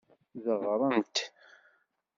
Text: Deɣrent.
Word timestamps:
Deɣrent. 0.43 1.17